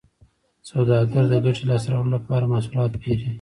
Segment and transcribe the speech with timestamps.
[0.69, 3.27] سوداګر د ګټې لاسته راوړلو لپاره محصولات پېري